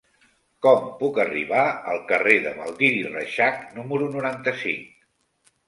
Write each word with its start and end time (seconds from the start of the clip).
Com 0.65 0.87
puc 1.01 1.19
arribar 1.23 1.65
al 1.91 2.01
carrer 2.13 2.39
de 2.47 2.55
Baldiri 2.63 3.05
Reixac 3.13 3.63
número 3.79 4.11
noranta-cinc? 4.19 5.09